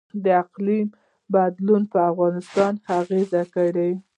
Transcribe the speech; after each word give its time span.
د 0.23 0.25
اقلیم 0.43 0.87
بدلون 1.33 1.83
په 1.91 1.99
افغانستان 2.11 2.73
اغیز 2.99 3.31
کړی؟ 3.55 3.91